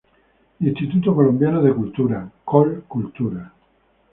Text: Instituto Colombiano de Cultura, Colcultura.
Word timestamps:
Instituto 0.61 1.13
Colombiano 1.13 1.61
de 1.61 1.75
Cultura, 1.75 2.27
Colcultura. 2.43 3.53